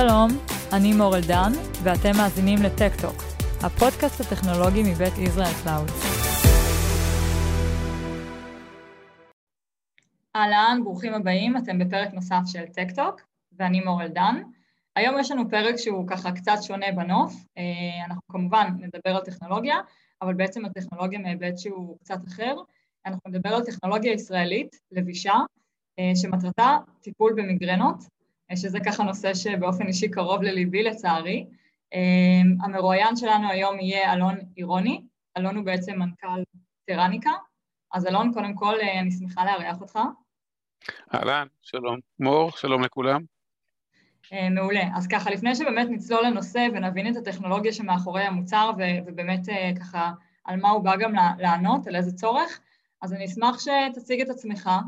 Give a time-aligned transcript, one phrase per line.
[0.00, 0.28] שלום,
[0.72, 1.52] אני מור אלדן,
[1.84, 3.16] ואתם מאזינים ל Tech Talk,
[3.62, 5.88] הפודקאסט הטכנולוגי מבית Israel Cloud.
[10.36, 13.20] אהלן, ברוכים הבאים, אתם בפרק נוסף של Tech Talk,
[13.52, 14.42] ואני מור אלדן.
[14.96, 19.76] היום יש לנו פרק שהוא ככה קצת שונה בנוף, אה, אנחנו כמובן נדבר על טכנולוגיה,
[20.22, 22.54] אבל בעצם הטכנולוגיה מהיבט שהוא קצת אחר.
[23.06, 25.34] אנחנו נדבר על טכנולוגיה ישראלית, לבישה,
[25.98, 28.17] אה, שמטרתה טיפול במיגרנות,
[28.56, 31.46] שזה ככה נושא שבאופן אישי קרוב לליבי לצערי.
[32.64, 35.02] המרואיין שלנו היום יהיה אלון עירוני,
[35.38, 36.42] אלון הוא בעצם מנכ"ל
[36.86, 37.30] טרניקה,
[37.92, 39.98] אז אלון, קודם כל אני שמחה לארח אותך.
[41.14, 43.20] אהלן, שלום מור, שלום לכולם.
[44.32, 44.82] אה, מעולה.
[44.96, 50.12] אז ככה, לפני שבאמת נצלול לנושא ונבין את הטכנולוגיה שמאחורי המוצר ו- ובאמת אה, ככה
[50.44, 52.60] על מה הוא בא גם לענות, על איזה צורך,
[53.02, 54.80] אז אני אשמח שתציג את עצמך, אה,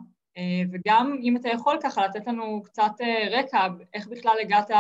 [0.72, 2.92] וגם אם אתה יכול ככה לתת לנו קצת
[3.30, 4.70] רקע, איך בכלל הגעת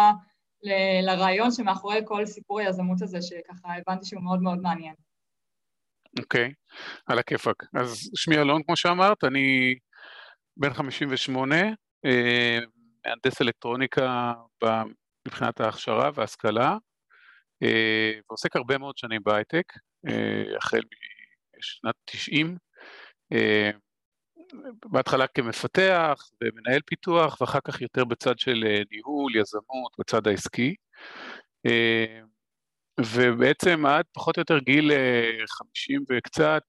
[0.62, 4.94] ל- לרעיון שמאחורי כל סיפור היזמות הזה, שככה הבנתי שהוא מאוד מאוד מעניין.
[6.18, 6.74] אוקיי, okay,
[7.06, 7.64] על הכיפאק.
[7.74, 9.74] אז שמי אלון, כמו שאמרת, אני
[10.56, 11.56] בן 58,
[13.06, 14.32] מהנדס אלקטרוניקה
[15.28, 16.76] מבחינת ההכשרה וההשכלה,
[17.62, 19.72] אה, ועוסק הרבה מאוד שנים בהייטק,
[20.08, 20.80] אה, החל
[21.58, 22.56] משנת 90,
[23.32, 23.70] אה,
[24.84, 30.74] בהתחלה כמפתח ומנהל פיתוח, ואחר כך יותר בצד של ניהול, יזמות, בצד העסקי.
[33.00, 34.90] ובעצם עד פחות או יותר גיל
[35.48, 36.62] 50 וקצת,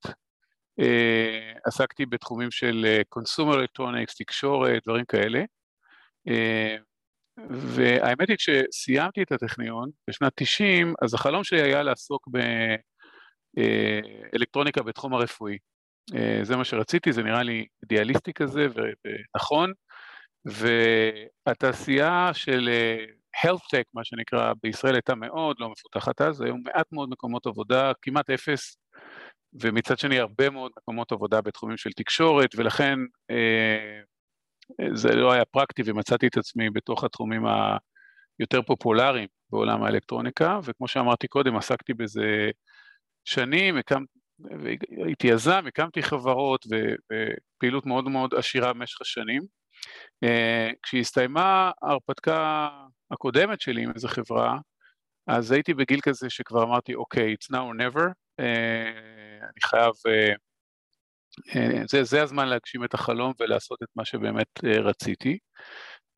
[1.66, 5.44] עסקתי בתחומים של consumer electronics, תקשורת, דברים כאלה.
[6.28, 6.78] אה,
[7.50, 12.28] והאמת היא כשסיימתי את הטכניון בשנת 90, אז החלום שלי היה לעסוק
[14.34, 15.58] באלקטרוניקה בתחום הרפואי.
[16.16, 19.72] אה, זה מה שרציתי, זה נראה לי אידיאליסטי כזה ונכון,
[20.46, 23.06] והתעשייה של אה,
[23.44, 27.92] health tech, מה שנקרא, בישראל הייתה מאוד לא מפותחת אז, היו מעט מאוד מקומות עבודה,
[28.02, 28.78] כמעט אפס,
[29.62, 33.00] ומצד שני הרבה מאוד מקומות עבודה בתחומים של תקשורת, ולכן
[34.94, 37.44] זה לא היה פרקטי ומצאתי את עצמי בתוך התחומים
[38.40, 42.52] היותר פופולריים בעולם האלקטרוניקה, וכמו שאמרתי קודם, עסקתי בזה
[43.26, 44.08] שנים, הקמת,
[45.06, 49.42] הייתי יזם, הקמתי חברות ופעילות מאוד מאוד עשירה במשך השנים.
[50.24, 52.70] אה, כשהסתיימה ההרפתקה
[53.12, 54.58] הקודמת שלי עם איזו חברה,
[55.28, 58.08] אז הייתי בגיל כזה שכבר אמרתי, אוקיי, it's now or never,
[58.40, 58.90] אה,
[59.42, 60.34] אני חייב אה,
[61.90, 65.38] זה, זה הזמן להגשים את החלום ולעשות את מה שבאמת רציתי.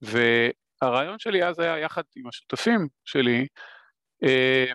[0.01, 3.47] והרעיון שלי אז היה יחד עם השותפים שלי,
[4.23, 4.66] אה,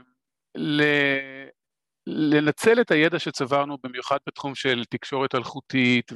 [2.10, 6.12] לנצל את הידע שצברנו במיוחד בתחום של תקשורת אלחוטית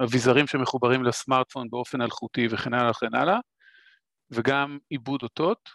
[0.00, 3.38] ואביזרים שמחוברים לסמארטפון באופן אלחוטי וכן הלאה וכן הלאה,
[4.30, 5.68] וגם עיבוד אותות,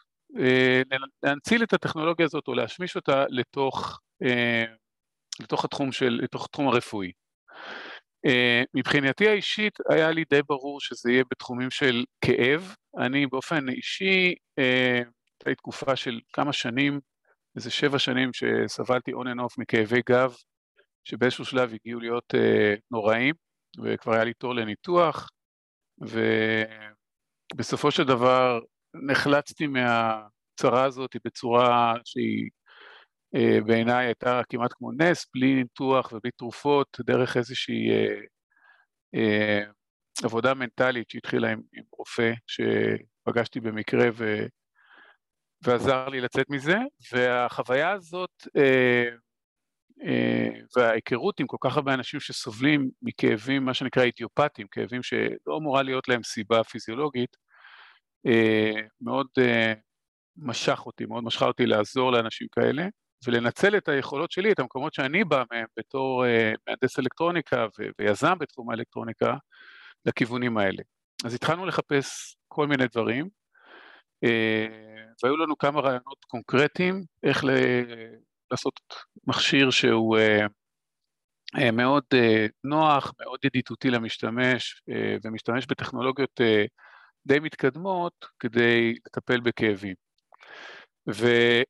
[1.24, 4.00] להנציל את הטכנולוגיה הזאת או להשמיש אותה לתוך
[5.42, 7.12] לתוך התחום של, לתוך התחום הרפואי.
[8.74, 12.76] מבחינתי האישית היה לי די ברור שזה יהיה בתחומים של כאב.
[12.98, 14.36] אני באופן אישי,
[15.46, 17.00] הייתה תקופה של כמה שנים,
[17.56, 20.36] איזה שבע שנים שסבלתי און אנ אוף מכאבי גב,
[21.04, 23.36] שבאיזשהו שלב הגיעו להיות uh, נוראים,
[23.84, 25.30] וכבר היה לי תור לניתוח,
[27.56, 28.60] ובסופו של דבר
[29.08, 32.50] נחלצתי מהצרה הזאת בצורה שהיא
[33.36, 38.22] אה, בעיניי הייתה כמעט כמו נס, בלי ניתוח ובלי תרופות, דרך איזושהי אה,
[39.16, 39.64] אה,
[40.24, 44.46] עבודה מנטלית שהתחילה עם, עם רופא שפגשתי במקרה ו,
[45.64, 46.78] ועזר לי לצאת מזה,
[47.12, 49.10] והחוויה הזאת אה,
[50.04, 55.84] אה, וההיכרות עם כל כך הרבה אנשים שסובלים מכאבים, מה שנקרא אידיופטיים, כאבים שלא אמורה
[55.84, 57.38] להיות להם סיבה פיזיולוגית,
[58.28, 59.74] אה, מאוד אה,
[60.38, 62.88] משך אותי, מאוד משכה אותי לעזור לאנשים כאלה.
[63.28, 68.34] ולנצל את היכולות שלי, את המקומות שאני בא מהם בתור uh, מהנדס אלקטרוניקה ו- ויזם
[68.40, 69.36] בתחום האלקטרוניקה,
[70.06, 70.84] לכיוונים האלה.
[71.26, 73.30] אז התחלנו לחפש כל מיני דברים,
[75.24, 77.44] והיו לנו כמה רעיונות קונקרטיים איך
[78.52, 78.80] לעשות
[79.28, 80.50] מכשיר שהוא uh,
[81.58, 84.82] uh, מאוד uh, נוח, מאוד ידידותי למשתמש,
[85.24, 86.42] ומשתמש בטכנולוגיות
[87.26, 89.96] די מתקדמות כדי לטפל בכאבים.
[91.10, 91.62] ו-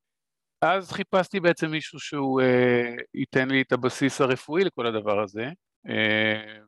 [0.61, 5.49] אז חיפשתי בעצם מישהו שהוא אה, ייתן לי את הבסיס הרפואי לכל הדבר הזה,
[5.89, 6.59] אה,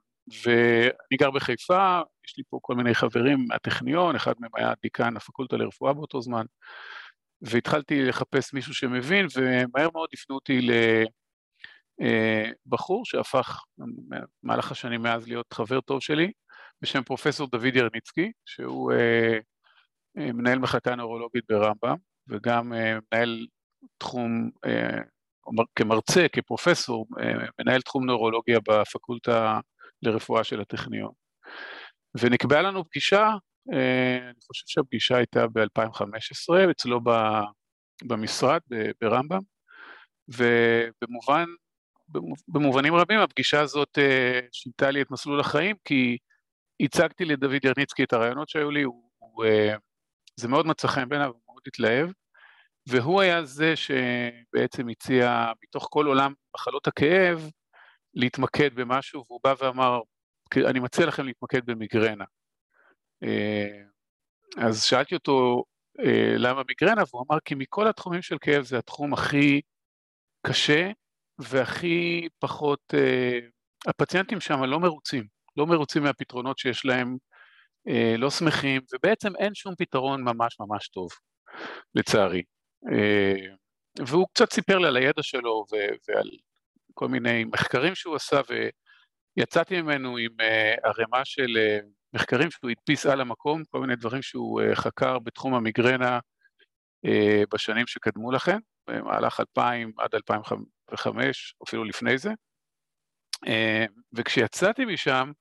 [0.45, 5.57] ואני גר בחיפה, יש לי פה כל מיני חברים מהטכניון, אחד מהם היה דיקן הפקולטה
[5.57, 6.45] לרפואה באותו זמן,
[7.41, 10.67] והתחלתי לחפש מישהו שמבין, ומהר מאוד הפנו אותי
[11.99, 13.63] לבחור אה, שהפך
[14.43, 16.31] במהלך השנים מאז להיות חבר טוב שלי,
[16.81, 19.37] בשם פרופסור דוד ירניצקי, שהוא אה,
[20.17, 21.95] אה, מנהל מחלקה נוירולוגית ברמב"ם,
[22.27, 23.47] וגם מנהל
[23.97, 24.49] תחום,
[25.75, 27.07] כמרצה, כפרופסור,
[27.59, 29.59] מנהל תחום נוירולוגיה בפקולטה
[30.03, 31.11] לרפואה של הטכניון.
[32.19, 33.29] ונקבעה לנו פגישה,
[33.73, 36.99] אה, אני חושב שהפגישה הייתה ב-2015, אצלו
[38.03, 38.59] במשרד
[39.01, 39.39] ברמב"ם,
[40.27, 41.45] ובמובן,
[42.47, 46.17] במובנים רבים הפגישה הזאת אה, שינתה לי את מסלול החיים, כי
[46.81, 49.75] הצגתי לדוד ירניצקי את הרעיונות שהיו לי, הוא, הוא, אה,
[50.39, 52.09] זה מאוד מצא חן בעיניו, הוא מאוד התלהב,
[52.89, 57.49] והוא היה זה שבעצם הציע מתוך כל עולם מחלות הכאב
[58.13, 59.99] להתמקד במשהו, והוא בא ואמר,
[60.69, 62.25] אני מציע לכם להתמקד במיגרנה.
[63.23, 63.81] אה,
[64.57, 65.63] אז שאלתי אותו
[66.37, 69.61] למה מיגרנה, והוא אמר כי מכל התחומים של כאב זה התחום הכי
[70.47, 70.91] קשה
[71.39, 72.93] והכי פחות,
[73.87, 75.27] הפציינטים שם לא מרוצים.
[75.57, 77.17] לא מרוצים מהפתרונות שיש להם,
[77.87, 81.09] אה, לא שמחים, ובעצם אין שום פתרון ממש ממש טוב,
[81.95, 82.43] לצערי.
[82.91, 83.55] אה,
[84.07, 85.65] והוא קצת סיפר לי על הידע שלו
[86.07, 86.29] ועל
[87.01, 88.41] כל מיני מחקרים שהוא עשה,
[89.37, 91.79] ויצאתי ממנו עם אה, ערימה של אה,
[92.13, 96.19] מחקרים שהוא הדפיס על המקום, כל מיני דברים שהוא אה, חקר בתחום המיגרנה
[97.53, 98.57] בשנים שקדמו לכן,
[98.87, 102.31] במהלך 2000 עד 2005, אפילו לפני זה.
[104.13, 105.31] וכשיצאתי משם,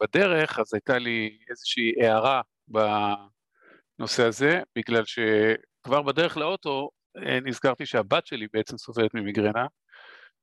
[0.00, 6.90] בדרך, אז הייתה לי איזושהי הערה בנושא הזה, בגלל שכבר בדרך לאוטו
[7.44, 9.66] נזכרתי שהבת שלי בעצם סובלת ממיגרנה.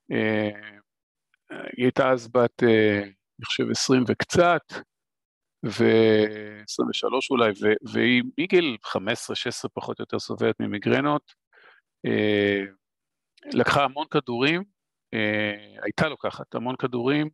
[0.09, 4.61] היא הייתה אז בת, אני חושב, עשרים וקצת,
[5.65, 7.51] ו-23 אולי,
[7.93, 8.97] והיא מגיל 15-16
[9.73, 11.33] פחות או יותר סובלת ממיגרנות.
[13.53, 14.63] לקחה המון כדורים,
[15.83, 17.29] הייתה לוקחת המון כדורים,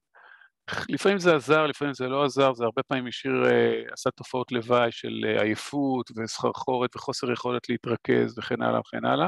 [0.90, 4.92] לפעמים זה עזר, לפעמים זה לא עזר, זה הרבה פעמים השאיר, אה, עשה תופעות לוואי
[4.92, 9.28] של אה, עייפות וסחרחורת וחוסר יכולת להתרכז וכן הלאה וכן הלאה.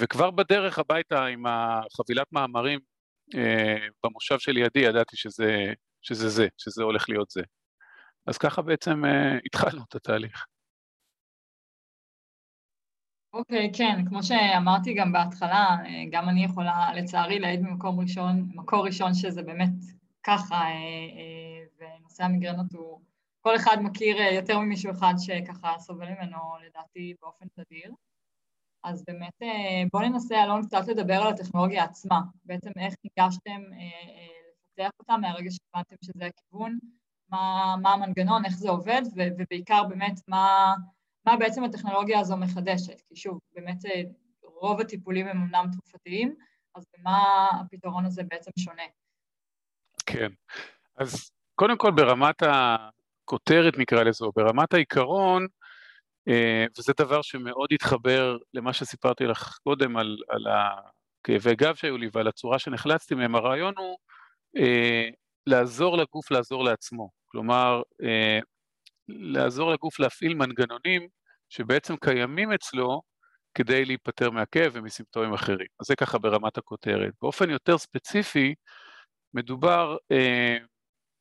[0.00, 2.80] וכבר בדרך הביתה עם החבילת מאמרים
[3.34, 5.72] אה, במושב שלידי ידעתי שזה,
[6.02, 7.42] שזה זה, שזה הולך להיות זה.
[8.26, 9.02] אז ככה בעצם
[9.46, 10.46] התחלנו את התהליך.
[13.32, 15.76] אוקיי, okay, כן, כמו שאמרתי גם בהתחלה,
[16.10, 19.74] גם אני יכולה לצערי להעיד ממקום ראשון, מקור ראשון שזה באמת
[20.26, 20.70] ככה, אה,
[21.18, 23.00] אה, ונושא המיגרנות הוא,
[23.40, 27.92] כל אחד מכיר אה, יותר ממישהו אחד שככה סובל ממנו לדעתי באופן תדיר.
[28.86, 29.52] אז באמת
[29.92, 32.20] בואו ננסה, אלון, קצת לדבר על הטכנולוגיה עצמה.
[32.44, 33.62] בעצם איך ניגשתם
[34.78, 36.78] לפתח אותה מהרגע שהבנתם שזה הכיוון,
[37.30, 39.02] מה, מה המנגנון, איך זה עובד,
[39.38, 40.74] ובעיקר באמת מה,
[41.26, 43.00] מה בעצם הטכנולוגיה הזו מחדשת.
[43.08, 43.78] כי שוב, באמת
[44.42, 46.34] רוב הטיפולים הם אמנם תרופתיים,
[46.74, 48.82] אז במה הפתרון הזה בעצם שונה?
[50.06, 50.28] כן,
[50.96, 55.48] אז קודם כל ברמת הכותרת נקרא לזה, ברמת העיקרון, אה,
[56.78, 62.28] וזה דבר שמאוד התחבר למה שסיפרתי לך קודם על, על הכאבי גב שהיו לי ועל
[62.28, 63.98] הצורה שנחלצתי מהם, הרעיון הוא
[64.56, 65.08] אה,
[65.46, 68.38] לעזור לגוף לעזור לעצמו, כלומר אה,
[69.08, 71.08] לעזור לגוף להפעיל מנגנונים
[71.48, 73.02] שבעצם קיימים אצלו
[73.54, 75.66] כדי להיפטר מהכאב ומסימפטומים אחרים.
[75.80, 77.12] אז זה ככה ברמת הכותרת.
[77.22, 78.54] באופן יותר ספציפי,
[79.34, 80.56] מדובר אה,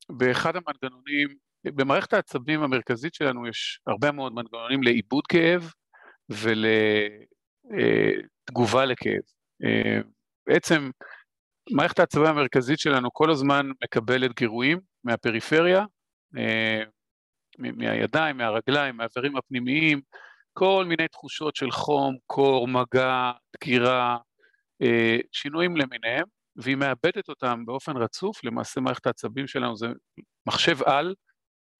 [0.10, 5.72] באחד המנגנונים, במערכת העצבים המרכזית שלנו יש הרבה מאוד מנגנונים לעיבוד כאב
[7.70, 9.22] ולתגובה אה, לכאב.
[9.64, 10.00] אה,
[10.48, 10.90] בעצם
[11.72, 15.86] מערכת העצבים המרכזית שלנו כל הזמן מקבלת גירויים מהפריפריה,
[16.38, 16.84] אה,
[17.60, 20.02] מהידיים, מהרגליים, מהאיברים הפנימיים,
[20.54, 24.18] כל מיני תחושות של חום, קור, מגע, דקירה,
[25.32, 26.26] שינויים למיניהם,
[26.56, 29.88] והיא מאבדת אותם באופן רצוף, למעשה מערכת העצבים שלנו זה
[30.48, 31.14] מחשב על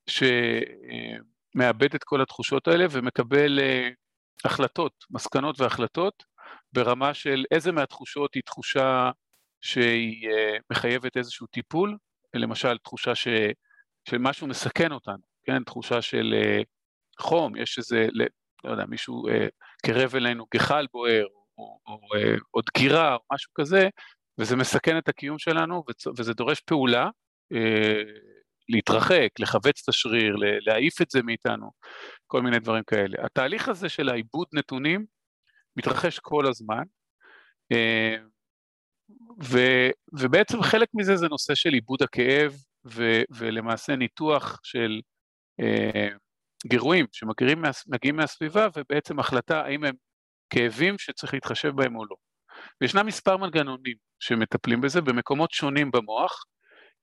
[0.10, 3.90] שמאבד את כל התחושות האלה ומקבל אה,
[4.46, 6.24] החלטות, מסקנות והחלטות
[6.74, 9.12] ברמה של איזה מהתחושות היא תחושה
[9.62, 11.98] שהיא אה, מחייבת איזשהו טיפול,
[12.34, 13.28] למשל תחושה ש,
[14.10, 16.62] של משהו מסכן אותנו, כן, תחושה של אה,
[17.20, 18.08] חום, יש איזה,
[18.64, 19.24] לא יודע, מישהו
[19.86, 21.26] קרב אלינו גחל בוער,
[21.58, 22.00] או, או, או,
[22.54, 23.90] או דגירה או משהו כזה,
[24.38, 25.84] וזה מסכן את הקיום שלנו,
[26.18, 27.10] וזה דורש פעולה,
[28.70, 31.72] להתרחק, לכווץ את השריר, להעיף את זה מאיתנו,
[32.28, 33.18] כל מיני דברים כאלה.
[33.26, 35.06] התהליך הזה של העיבוד נתונים
[35.76, 36.84] מתרחש כל הזמן,
[37.72, 38.16] אה,
[39.44, 39.60] ו,
[40.20, 42.56] ובעצם חלק מזה זה נושא של עיבוד הכאב,
[42.86, 45.02] ו, ולמעשה ניתוח של
[45.60, 46.08] אה,
[46.68, 49.96] גירויים שמגיעים מהסביבה, ובעצם החלטה האם הם
[50.50, 52.16] כאבים שצריך להתחשב בהם או לא.
[52.82, 56.46] וישנם מספר מנגנונים שמטפלים בזה במקומות שונים במוח.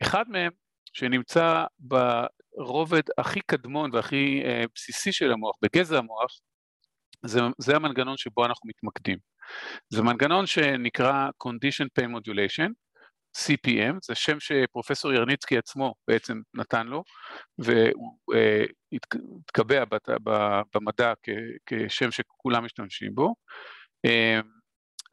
[0.03, 0.53] אחד מהם
[0.93, 6.41] שנמצא ברובד הכי קדמון והכי אה, בסיסי של המוח, בגזע המוח,
[7.27, 9.19] זה, זה המנגנון שבו אנחנו מתמקדים.
[9.89, 12.71] זה מנגנון שנקרא Condition Pain Modulation,
[13.37, 17.05] CPM, זה שם שפרופסור ירניצקי עצמו בעצם נתן לו,
[17.59, 19.85] והוא אה, התקבע
[20.75, 21.13] במדע
[21.67, 23.35] כשם שכולם משתמשים בו.
[24.05, 24.41] אה,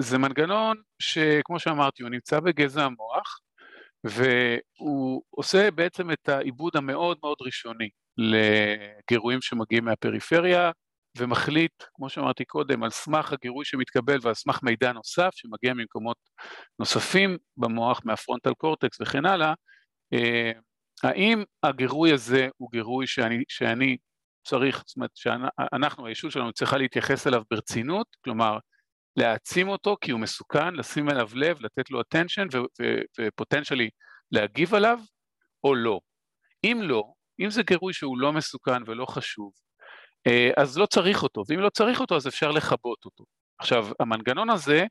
[0.02, 3.40] זה מנגנון שכמו שאמרתי, הוא נמצא בגזע המוח,
[4.04, 10.72] והוא עושה בעצם את העיבוד המאוד מאוד ראשוני לגירויים שמגיעים מהפריפריה,
[11.18, 16.18] ומחליט, כמו שאמרתי קודם, על סמך הגירוי שמתקבל ועל סמך מידע נוסף שמגיע ממקומות
[16.80, 19.54] נוספים במוח, מהפרונטל קורטקס וכן הלאה,
[20.14, 20.52] אה,
[21.04, 23.98] האם הגירוי הזה הוא גירוי שאני, שאני
[24.48, 28.58] צריך, זאת אומרת שאנחנו, הישות שלנו צריכה להתייחס אליו ברצינות, כלומר
[29.20, 32.58] להעצים אותו כי הוא מסוכן, לשים אליו לב, לתת לו attention
[33.20, 33.90] ופוטנציאלי
[34.32, 35.00] להגיב עליו,
[35.64, 36.00] או לא.
[36.64, 37.04] אם לא,
[37.40, 39.52] אם זה גירוי שהוא לא מסוכן ולא חשוב,
[40.28, 43.24] אה, אז לא צריך אותו, ואם לא צריך אותו אז אפשר לכבות אותו.
[43.60, 44.86] עכשיו, המנגנון הזה,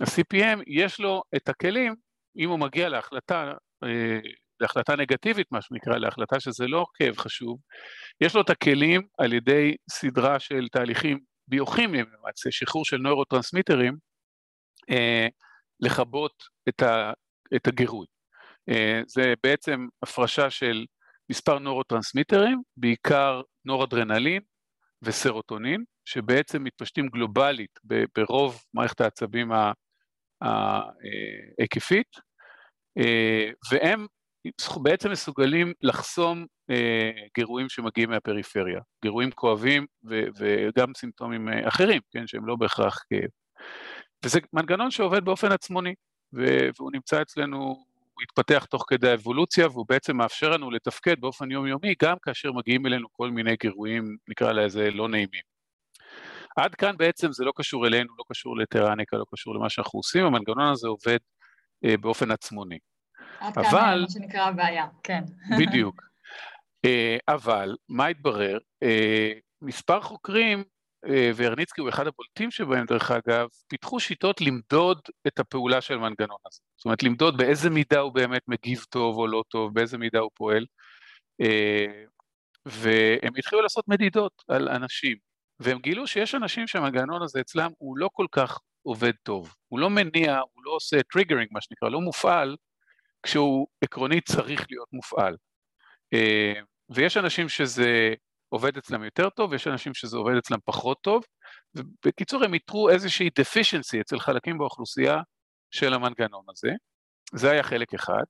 [0.00, 1.94] ה-CPM, יש לו את הכלים,
[2.38, 3.52] אם הוא מגיע להחלטה,
[3.84, 4.18] אה,
[4.60, 7.58] להחלטה נגטיבית, מה שנקרא, להחלטה שזה לא כאב חשוב,
[8.20, 11.18] יש לו את הכלים על ידי סדרה של תהליכים
[11.52, 13.96] ביוכימיים, למעשה שחרור של נוירוטרנסמיטרים,
[14.90, 15.26] אה,
[15.80, 17.12] לכבות את, ה,
[17.56, 18.06] את הגירוי.
[19.06, 20.86] זה בעצם הפרשה של
[21.30, 24.42] מספר נורוטרנסמיטרים, בעיקר נורדרנלין
[25.02, 27.78] וסרוטונין, שבעצם מתפשטים גלובלית
[28.16, 29.50] ברוב מערכת העצבים
[30.42, 32.16] ההיקפית,
[32.98, 34.06] אה, והם
[34.82, 42.46] בעצם מסוגלים לחסום אה, גירויים שמגיעים מהפריפריה, גירויים כואבים וגם סימפטומים אה, אחרים, כן, שהם
[42.46, 43.30] לא בהכרח כאב.
[44.24, 45.94] וזה מנגנון שעובד באופן עצמוני,
[46.32, 47.84] והוא נמצא אצלנו
[48.14, 52.86] הוא התפתח תוך כדי האבולוציה והוא בעצם מאפשר לנו לתפקד באופן יומיומי גם כאשר מגיעים
[52.86, 55.42] אלינו כל מיני גירויים, נקרא לזה לא נעימים.
[56.56, 60.24] עד כאן בעצם זה לא קשור אלינו, לא קשור לטראניקה, לא קשור למה שאנחנו עושים,
[60.24, 61.18] המנגנון הזה עובד
[61.84, 62.78] אה, באופן עצמוני.
[63.42, 63.70] עד אבל...
[63.70, 65.24] כאן מה שנקרא הבעיה, כן.
[65.58, 66.02] בדיוק.
[66.84, 68.58] אה, אבל מה התברר?
[68.82, 69.32] אה,
[69.62, 70.64] מספר חוקרים
[71.06, 76.36] אה, והרניצקי הוא אחד הבולטים שבהם דרך אגב, פיתחו שיטות למדוד את הפעולה של המנגנון
[76.46, 76.60] הזה.
[76.76, 80.30] זאת אומרת, למדוד באיזה מידה הוא באמת מגיב טוב או לא טוב, באיזה מידה הוא
[80.34, 80.66] פועל.
[82.66, 85.16] והם התחילו לעשות מדידות על אנשים,
[85.60, 89.54] והם גילו שיש אנשים שהמנגנון הזה אצלם הוא לא כל כך עובד טוב.
[89.68, 92.56] הוא לא מניע, הוא לא עושה triggering, מה שנקרא, לא מופעל,
[93.22, 95.36] כשהוא עקרונית צריך להיות מופעל.
[96.14, 96.52] אה,
[96.94, 98.14] ויש אנשים שזה
[98.48, 101.24] עובד אצלם יותר טוב, ויש אנשים שזה עובד אצלם פחות טוב,
[101.74, 105.20] ובקיצור הם איתרו איזושהי deficiency אצל חלקים באוכלוסייה
[105.70, 106.70] של המנגנון הזה,
[107.34, 108.22] זה היה חלק אחד.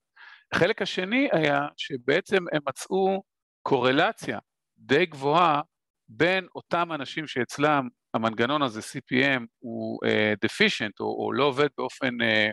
[0.53, 3.23] החלק השני היה שבעצם הם מצאו
[3.63, 4.39] קורלציה
[4.79, 5.61] די גבוהה
[6.09, 12.21] בין אותם אנשים שאצלם המנגנון הזה CPM הוא uh, deficient או, או לא עובד באופן
[12.21, 12.53] uh,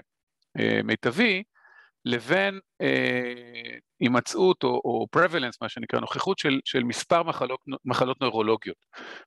[0.58, 1.43] uh, מיטבי,
[2.06, 8.77] לבין אה, הימצאות או, או prevalence, מה שנקרא, נוכחות של, של מספר מחלות, מחלות נוירולוגיות,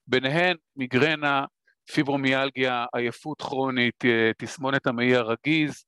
[0.06, 1.44] ביניהן מיגרנה,
[1.92, 5.84] פיברומיאלגיה, עייפות כרונית, אה, תסמונת המעי הרגיז,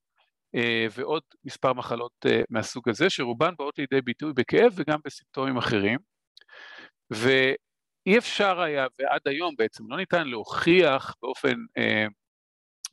[0.54, 5.98] אה, ועוד מספר מחלות אה, מהסוג הזה, שרובן באות לידי ביטוי בכאב וגם בסימפטומים אחרים.
[7.10, 12.06] ואי אפשר היה, ועד היום בעצם לא ניתן להוכיח באופן אה,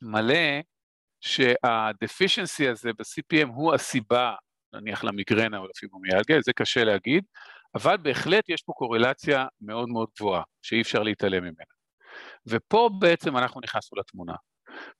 [0.02, 0.60] מלא,
[1.22, 4.34] שהדפישנסי הזה ב-CPM הוא הסיבה,
[4.74, 7.24] נניח למיגרנה או לפיברומיאלגיה, זה קשה להגיד,
[7.74, 11.72] אבל בהחלט יש פה קורלציה מאוד מאוד גבוהה, שאי אפשר להתעלם ממנה.
[12.46, 14.34] ופה בעצם אנחנו נכנסנו לתמונה.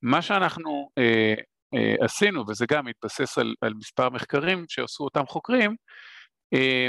[0.03, 1.35] מה שאנחנו אה,
[1.75, 5.77] אה, עשינו, וזה גם מתבסס על, על מספר מחקרים שעשו אותם חוקרים,
[6.55, 6.89] אה,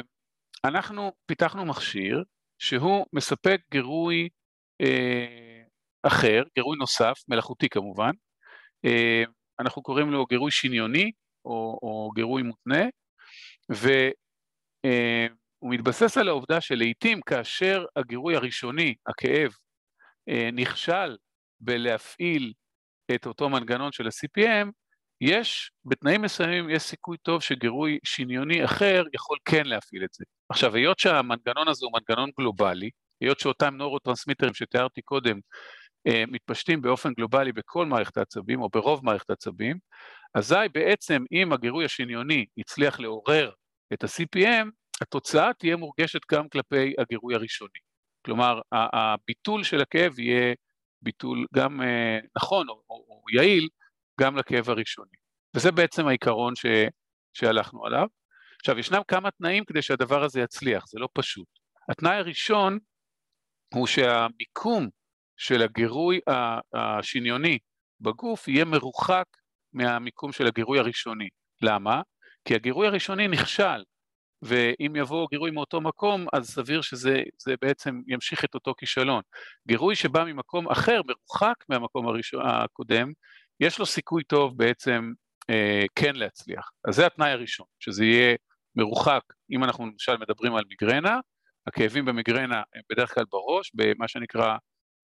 [0.66, 2.24] אנחנו פיתחנו מכשיר
[2.60, 4.30] שהוא מספק גירוי
[4.82, 5.62] אה,
[6.04, 8.12] אחר, גירוי נוסף, מלאכותי כמובן,
[9.60, 11.12] אנחנו קוראים לו גירוי שניוני
[11.46, 12.84] או, או גירוי מותנה,
[13.70, 14.14] והוא
[14.86, 15.28] אה,
[15.62, 19.52] מתבסס על העובדה שלעיתים כאשר הגירוי הראשוני, הכאב,
[20.30, 21.18] אה, נכשל
[21.60, 22.54] בלהפעיל
[23.16, 24.68] את אותו מנגנון של ה-CPM,
[25.22, 30.26] יש, בתנאים מסוימים יש סיכוי טוב שגירוי שניוני אחר יכול כן להפעיל את זה.
[30.50, 32.90] עכשיו, היות שהמנגנון הזה הוא מנגנון גלובלי,
[33.22, 35.42] היות שאותם נורוטרנסמיטרים שתיארתי קודם אה,
[36.28, 39.78] מתפשטים באופן גלובלי בכל מערכת העצבים או ברוב מערכת העצבים,
[40.36, 43.52] אזי בעצם אם הגירוי השניוני הצליח לעורר
[43.94, 44.68] את ה-CPM,
[45.02, 47.80] התוצאה תהיה מורגשת גם כלפי הגירוי הראשוני.
[48.26, 50.54] כלומר, הביטול של הכאב יהיה
[51.02, 53.70] ביטול גם אה, נכון או, או, או יעיל
[54.22, 55.16] גם לכאב הראשוני.
[55.56, 56.66] וזה בעצם העיקרון ש,
[57.34, 58.08] שהלכנו עליו.
[58.60, 61.48] עכשיו, ישנם כמה תנאים כדי שהדבר הזה יצליח, זה לא פשוט.
[61.90, 62.80] התנאי הראשון
[63.74, 64.90] הוא שהמיקום
[65.44, 66.20] של הגירוי
[66.74, 67.60] השניוני
[68.02, 69.26] בגוף יהיה מרוחק
[69.74, 71.30] מהמיקום של הגירוי הראשוני.
[71.62, 72.02] למה?
[72.46, 73.84] כי הגירוי הראשוני נכשל,
[74.42, 77.22] ואם יבוא גירוי מאותו מקום, אז סביר שזה
[77.62, 79.22] בעצם ימשיך את אותו כישלון.
[79.68, 83.12] גירוי שבא ממקום אחר, מרוחק מהמקום הראשון, הקודם,
[83.60, 85.12] יש לו סיכוי טוב בעצם
[85.50, 86.72] אה, כן להצליח.
[86.88, 88.36] אז זה התנאי הראשון, שזה יהיה
[88.76, 89.22] מרוחק,
[89.52, 91.20] אם אנחנו למשל מדברים על מיגרנה,
[91.68, 94.58] הכאבים במיגרנה הם בדרך כלל בראש, במה שנקרא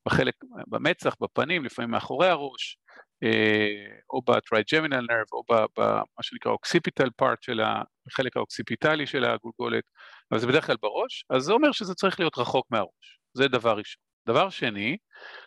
[0.10, 0.34] בחלק,
[0.68, 2.78] במצח, בפנים, לפעמים מאחורי הראש,
[3.24, 5.44] אה, או ב-trigeminal nerve, או
[5.78, 7.62] במה שנקרא occipital part של
[8.08, 9.84] החלק האוקסיפיטלי של הגולגולת,
[10.32, 13.78] אבל זה בדרך כלל בראש, אז זה אומר שזה צריך להיות רחוק מהראש, זה דבר
[13.78, 14.02] ראשון.
[14.28, 14.98] דבר שני,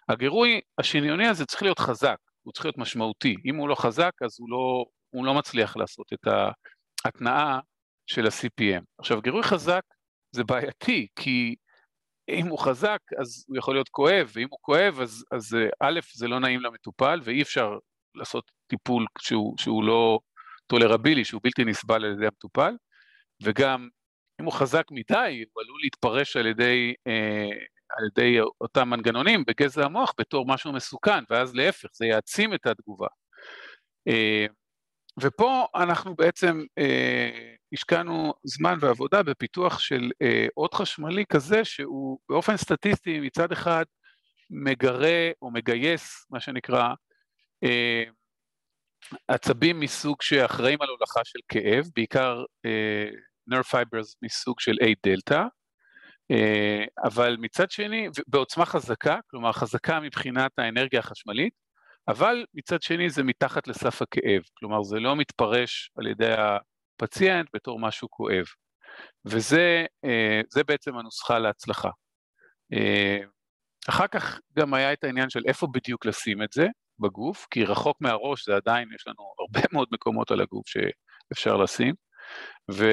[0.08, 4.36] הגירוי השניוני הזה צריך להיות חזק, הוא צריך להיות משמעותי, אם הוא לא חזק אז
[4.40, 6.26] הוא לא, הוא לא מצליח לעשות את
[7.04, 7.60] ההתנעה
[8.06, 8.82] של ה-CPM.
[8.98, 9.82] עכשיו גירוי חזק
[10.32, 11.54] זה בעייתי, כי
[12.28, 16.00] אם הוא חזק אז הוא יכול להיות כואב, ואם הוא כואב אז, אז אה, א',
[16.14, 17.78] זה לא נעים למטופל ואי אפשר
[18.14, 20.18] לעשות טיפול שהוא, שהוא לא
[20.66, 22.74] טולרבילי, שהוא בלתי נסבל על ידי המטופל,
[23.42, 23.88] וגם
[24.40, 27.50] אם הוא חזק מדי הוא עלול להתפרש על ידי, אה,
[27.90, 33.06] על ידי אותם מנגנונים בגזע המוח בתור משהו מסוכן, ואז להפך, זה יעצים את התגובה.
[34.08, 34.46] אה,
[35.20, 42.56] ופה אנחנו בעצם אה, השקענו זמן ועבודה בפיתוח של אה, אות חשמלי כזה שהוא באופן
[42.56, 43.84] סטטיסטי מצד אחד
[44.50, 46.88] מגרה או מגייס, מה שנקרא,
[47.64, 48.04] אה,
[49.28, 53.08] עצבים מסוג שאחראים על הולכה של כאב, בעיקר אה,
[53.50, 55.42] nerve מסוג של A דלתא,
[56.30, 61.61] אה, אבל מצד שני, בעוצמה חזקה, כלומר חזקה מבחינת האנרגיה החשמלית,
[62.08, 67.80] אבל מצד שני זה מתחת לסף הכאב, כלומר זה לא מתפרש על ידי הפציינט בתור
[67.80, 68.44] משהו כואב,
[69.24, 71.90] וזה אה, בעצם הנוסחה להצלחה.
[72.72, 73.18] אה,
[73.88, 76.66] אחר כך גם היה את העניין של איפה בדיוק לשים את זה
[76.98, 81.94] בגוף, כי רחוק מהראש זה עדיין, יש לנו הרבה מאוד מקומות על הגוף שאפשר לשים,
[82.72, 82.84] ו,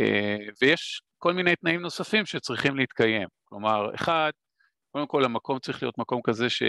[0.00, 3.28] אה, ויש כל מיני תנאים נוספים שצריכים להתקיים.
[3.44, 4.30] כלומר, אחד,
[4.92, 6.62] קודם כל המקום צריך להיות מקום כזה ש...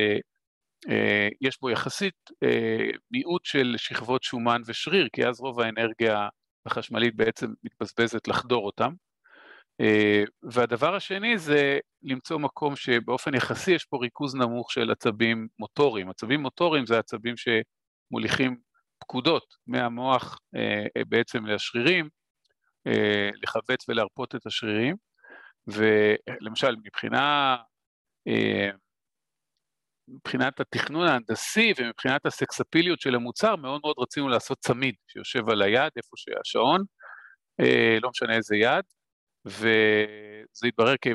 [0.89, 6.27] אה, יש בו יחסית אה, מיעוט של שכבות שומן ושריר, כי אז רוב האנרגיה
[6.65, 8.93] החשמלית בעצם מתבזבזת לחדור אותם.
[9.81, 16.09] אה, והדבר השני זה למצוא מקום שבאופן יחסי יש פה ריכוז נמוך של עצבים מוטוריים.
[16.09, 18.57] עצבים מוטוריים זה עצבים שמוליכים
[18.99, 20.39] פקודות מהמוח
[21.07, 22.09] בעצם לשרירים,
[23.43, 24.95] לכווץ ולהרפות את השרירים,
[25.67, 27.57] ולמשל מבחינה
[30.13, 35.91] מבחינת התכנון ההנדסי ומבחינת הסקספיליות של המוצר, מאוד מאוד רצינו לעשות צמיד שיושב על היד,
[35.97, 36.81] איפה שהשעון,
[37.59, 38.83] אה, לא משנה איזה יד,
[39.45, 41.07] וזה התברר, כ...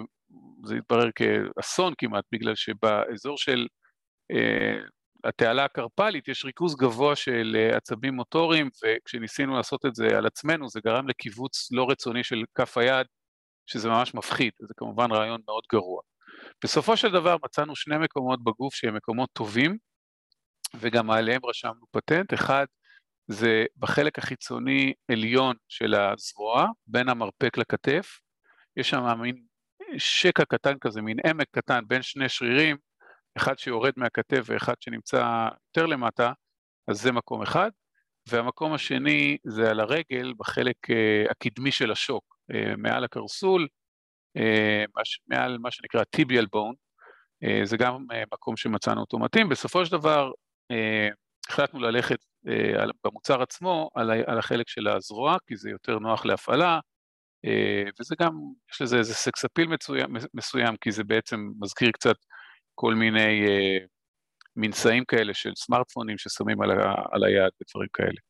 [0.76, 3.66] התברר כאסון כמעט, בגלל שבאזור של
[4.32, 4.78] אה,
[5.24, 10.68] התעלה הקרפלית יש ריכוז גבוה של אה, עצבים מוטוריים, וכשניסינו לעשות את זה על עצמנו,
[10.68, 13.06] זה גרם לקיבוץ לא רצוני של כף היד,
[13.66, 16.02] שזה ממש מפחיד, זה כמובן רעיון מאוד גרוע.
[16.64, 19.76] בסופו של דבר מצאנו שני מקומות בגוף שהם מקומות טובים,
[20.74, 22.34] וגם עליהם רשמנו פטנט.
[22.34, 22.66] אחד
[23.26, 28.18] זה בחלק החיצוני עליון של הזרוע, בין המרפק לכתף,
[28.76, 29.42] יש שם מין
[29.98, 32.76] שקע קטן כזה, מין עמק קטן בין שני שרירים,
[33.36, 36.32] אחד שיורד מהכתף ואחד שנמצא יותר למטה,
[36.88, 37.70] אז זה מקום אחד.
[38.28, 43.66] והמקום השני זה על הרגל, בחלק uh, הקדמי של השוק, uh, מעל הקרסול, אה,
[45.28, 46.74] מעל מה שנקרא טיביאל בון,
[47.44, 49.48] אה, זה גם אה, מקום שמצאנו אותו מתאים.
[49.48, 50.30] בסופו של דבר
[51.48, 52.18] החלטנו ללכת
[53.04, 56.80] במוצר עצמו על החלק של הזרוע, כי זה יותר נוח להפעלה,
[58.00, 58.32] וזה גם,
[58.72, 62.16] יש לזה איזה סקס אפיל מסוים, מסוים, כי זה בעצם מזכיר קצת
[62.74, 63.44] כל מיני
[64.56, 68.27] מנשאים כאלה של סמארטפונים ששמים על, ה, על היד ודברים כאלה.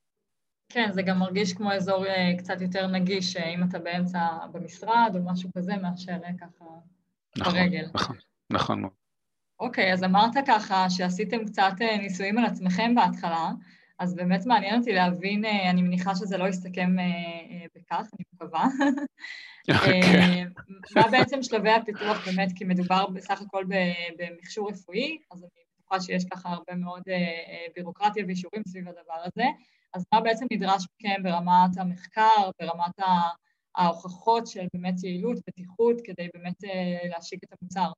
[0.69, 4.19] כן, זה גם מרגיש כמו אזור אה, קצת יותר נגיש, אה, אם אתה באמצע
[4.53, 6.65] במשרד או משהו כזה, מאשר אה, ככה
[7.39, 7.87] נכון, ברגל.
[7.95, 8.17] נכון,
[8.51, 8.93] נכון מאוד.
[9.61, 13.51] אוקיי, אז אמרת ככה שעשיתם קצת ניסויים על עצמכם בהתחלה,
[13.99, 16.97] אז באמת מעניין אותי להבין, אני מניחה שזה לא יסתכם
[17.77, 18.65] בכך, אני מקווה.
[19.75, 20.45] אוקיי.
[20.97, 23.65] מה בעצם שלבי הפיתוח באמת, כי מדובר בסך הכל
[24.19, 27.03] במכשור רפואי, אז אני בטוחה שיש ככה הרבה מאוד
[27.75, 29.45] בירוקרטיה ואישורים סביב הדבר הזה.
[29.95, 32.95] אז מה בעצם נדרש מכם ברמת המחקר, ברמת
[33.77, 37.91] ההוכחות של באמת יעילות, בטיחות, כדי באמת אה, להשיק את המוצר?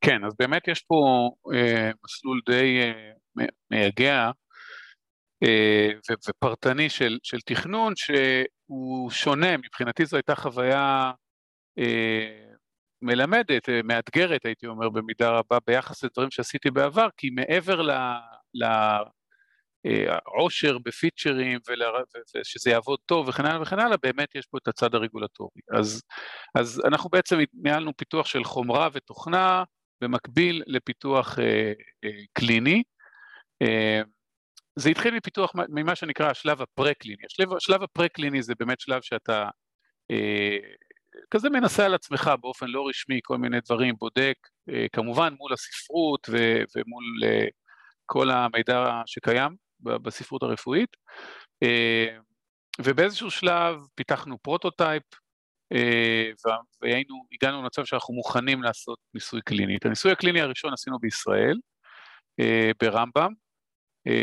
[0.00, 4.30] כן, אז באמת יש פה אה, מסלול די אה, מייגע.
[6.28, 11.12] ופרטני של, של תכנון שהוא שונה, מבחינתי זו הייתה חוויה
[13.02, 17.90] מלמדת, מאתגרת הייתי אומר במידה רבה ביחס לדברים שעשיתי בעבר, כי מעבר ל...
[18.54, 18.64] ל
[19.84, 21.58] העושר בפיצ'רים
[22.36, 25.60] ושזה יעבוד טוב וכן הלאה וכן הלאה, באמת יש פה את הצד הרגולטורי.
[25.78, 26.02] אז,
[26.54, 29.64] אז אנחנו בעצם ניהלנו פיתוח של חומרה ותוכנה
[30.00, 31.72] במקביל לפיתוח אה,
[32.04, 32.82] אה, קליני.
[33.62, 34.02] אה,
[34.76, 37.22] זה התחיל מפיתוח, ממה שנקרא השלב הפרה-קליני.
[37.26, 39.48] השלב, השלב הפרה-קליני זה באמת שלב שאתה
[40.10, 40.58] אה,
[41.30, 44.34] כזה מנסה על עצמך באופן לא רשמי כל מיני דברים, בודק,
[44.70, 46.36] אה, כמובן מול הספרות ו,
[46.76, 47.46] ומול אה,
[48.06, 50.96] כל המידע שקיים בספרות הרפואית,
[51.62, 52.18] אה,
[52.80, 55.02] ובאיזשהו שלב פיתחנו prototype,
[55.72, 56.30] אה,
[56.82, 59.76] והיינו, הגענו למצב שאנחנו מוכנים לעשות ניסוי קליני.
[59.76, 61.56] את הניסוי הקליני הראשון עשינו בישראל,
[62.40, 63.32] אה, ברמב"ם,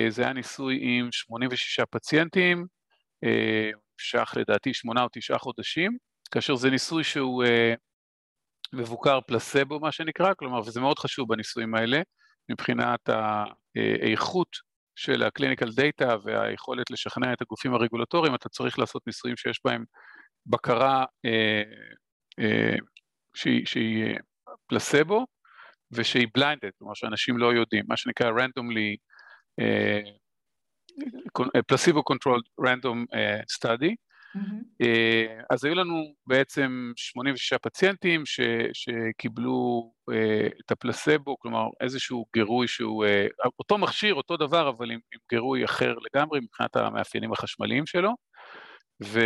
[0.09, 2.65] זה היה ניסוי עם 86 פציינטים,
[3.23, 5.97] נמשך לדעתי שמונה או תשעה חודשים,
[6.31, 7.43] כאשר זה ניסוי שהוא
[8.73, 12.01] מבוקר פלסבו מה שנקרא, כלומר, וזה מאוד חשוב בניסויים האלה,
[12.49, 14.68] מבחינת האיכות
[14.99, 19.83] של ה-clinical data והיכולת לשכנע את הגופים הרגולטוריים, אתה צריך לעשות ניסויים שיש בהם
[20.45, 21.63] בקרה אה,
[22.39, 22.75] אה,
[23.35, 24.15] שהיא, שהיא
[24.67, 25.25] פלסבו
[25.91, 28.97] ושהיא blinded, כלומר שאנשים לא יודעים, מה שנקרא randomly,
[29.59, 30.01] אה,
[31.71, 33.93] placebo controlled random uh, study,
[34.37, 34.83] Mm-hmm.
[35.49, 38.39] אז היו לנו בעצם 86 פציינטים ש,
[38.73, 40.13] שקיבלו uh,
[40.65, 45.65] את הפלסבו, כלומר איזשהו גירוי שהוא, uh, אותו מכשיר, אותו דבר, אבל עם, עם גירוי
[45.65, 48.15] אחר לגמרי מבחינת המאפיינים החשמליים שלו,
[49.03, 49.19] ו,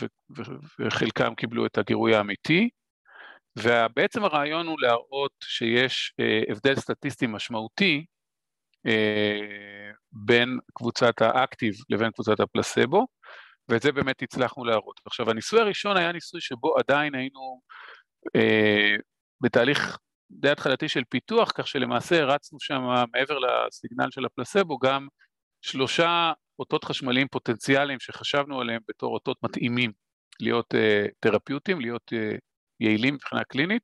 [0.00, 0.42] ו, ו,
[0.80, 2.68] וחלקם קיבלו את הגירוי האמיתי,
[3.58, 8.04] ובעצם הרעיון הוא להראות שיש uh, הבדל סטטיסטי משמעותי
[8.88, 8.90] uh,
[10.12, 13.06] בין קבוצת האקטיב לבין קבוצת הפלסבו,
[13.68, 15.00] ואת זה באמת הצלחנו להראות.
[15.04, 17.60] עכשיו, הניסוי הראשון היה ניסוי שבו עדיין היינו
[18.36, 18.96] אה,
[19.40, 19.98] בתהליך
[20.30, 25.08] די התחלתי של פיתוח, כך שלמעשה הרצנו שם מעבר לסיגנל של הפלסבו גם
[25.62, 29.92] שלושה אותות חשמליים פוטנציאליים שחשבנו עליהם בתור אותות מתאימים
[30.40, 32.36] להיות אה, תרפיוטיים, להיות אה,
[32.80, 33.82] יעילים מבחינה קלינית,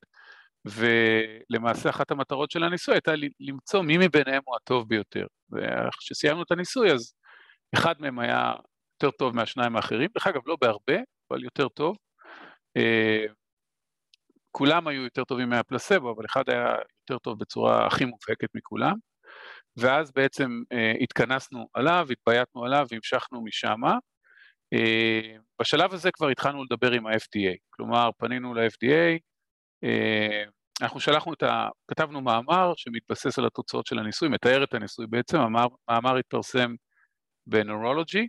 [0.65, 5.27] ולמעשה אחת המטרות של הניסוי הייתה למצוא מי מביניהם הוא הטוב ביותר.
[5.53, 7.15] וכשסיימנו את הניסוי אז
[7.75, 8.53] אחד מהם היה
[9.03, 10.97] יותר טוב מהשניים האחרים, דרך אגב לא בהרבה,
[11.31, 11.97] אבל יותר טוב.
[12.77, 13.25] אה,
[14.51, 18.95] כולם היו יותר טובים מהפלסבו, אבל אחד היה יותר טוב בצורה הכי מובהקת מכולם,
[19.77, 23.81] ואז בעצם אה, התכנסנו עליו, התבייתנו עליו והמשכנו משם.
[24.73, 29.19] אה, בשלב הזה כבר התחלנו לדבר עם ה-FDA, כלומר פנינו ל-FDA,
[30.83, 31.69] אנחנו שלחנו את ה...
[31.89, 36.75] כתבנו מאמר שמתבסס על התוצאות של הניסוי, מתאר את הניסוי בעצם, המאמר התפרסם
[37.47, 38.29] ב Neurology,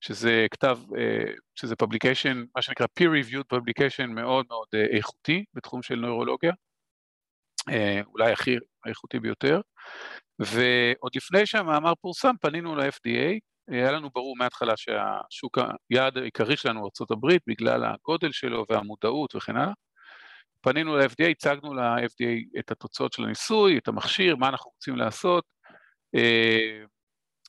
[0.00, 5.82] שזה כתב, אה, שזה publication, מה שנקרא peer reviewed publication מאוד מאוד אה, איכותי בתחום
[5.82, 6.52] של נוירולוגיה,
[7.70, 9.60] אה, אולי הכי איכותי ביותר,
[10.38, 13.38] ועוד לפני שהמאמר פורסם פנינו ל-FDA,
[13.70, 15.58] היה לנו ברור מההתחלה שהשוק,
[15.90, 19.72] היעד העיקרי שלנו הוא ארה"ב בגלל הגודל שלו והמודעות וכן הלאה.
[20.60, 25.44] פנינו ל-FDA, הצגנו ל-FDA את התוצאות של הניסוי, את המכשיר, מה אנחנו רוצים לעשות,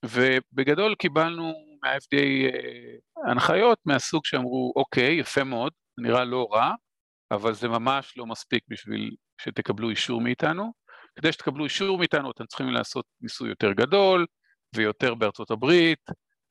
[0.04, 1.54] ובגדול קיבלנו
[1.86, 6.72] מה-FDA אה, הנחיות מהסוג שאמרו, אוקיי, יפה מאוד, נראה לא רע,
[7.32, 10.74] אבל זה ממש לא מספיק בשביל שתקבלו אישור מאיתנו.
[11.20, 14.26] כדי שתקבלו אישור מאיתנו אתם צריכים לעשות ניסוי יותר גדול
[14.76, 16.00] ויותר בארצות הברית,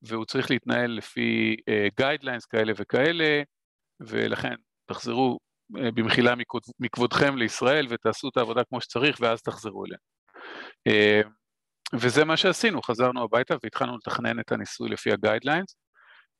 [0.02, 3.42] והוא צריך להתנהל לפי uh, כאלה וכאלה,
[4.00, 4.54] ולכן
[4.86, 5.38] תחזרו
[5.76, 9.98] uh, במחילה מכבוד, מכבודכם לישראל ותעשו את העבודה כמו שצריך ואז תחזרו אלינו.
[10.88, 11.28] Uh,
[12.00, 15.76] וזה מה שעשינו, חזרנו הביתה והתחלנו לתכנן את הניסוי לפי הגיידליינס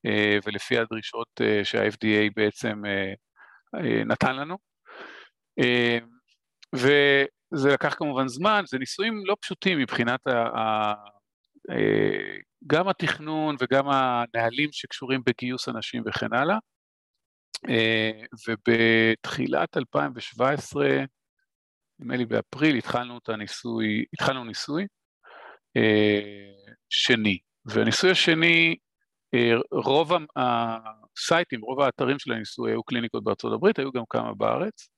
[0.06, 4.56] אה, ולפי הדרישות אה, שה-FDA בעצם אה, נתן לנו.
[6.74, 10.92] וזה לקח כמובן זמן, זה ניסויים לא פשוטים מבחינת ה...
[12.66, 16.58] גם התכנון וגם הנהלים שקשורים בגיוס אנשים וכן הלאה.
[18.48, 20.88] ובתחילת 2017,
[21.98, 24.86] נדמה לי באפריל, התחלנו את הניסוי, התחלנו ניסוי,
[26.90, 27.38] שני.
[27.64, 28.76] והניסוי השני,
[29.34, 34.88] אה, רוב הסייטים, רוב האתרים של הניסוי היו קליניקות בארצות הברית, היו גם כמה בארץ.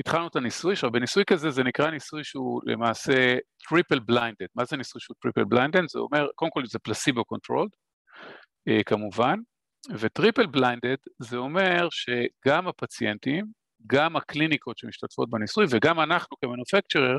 [0.00, 3.36] התחלנו את הניסוי, עכשיו בניסוי כזה זה נקרא ניסוי שהוא למעשה
[3.68, 4.46] triple blinded.
[4.54, 5.80] מה זה ניסוי שהוא triple blinded?
[5.88, 7.70] זה אומר, קודם כל זה placebo controlled,
[8.68, 9.38] אה, כמובן,
[9.98, 13.44] ו triple blinded זה אומר שגם הפציינטים,
[13.86, 17.18] גם הקליניקות שמשתתפות בניסוי וגם אנחנו כ manufacturer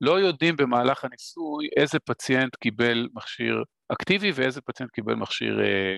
[0.00, 5.96] לא יודעים במהלך הניסוי איזה פציינט קיבל מכשיר אקטיבי ואיזה פציינט קיבל מכשיר אה,